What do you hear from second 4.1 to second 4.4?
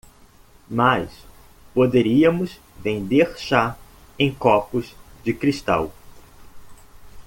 em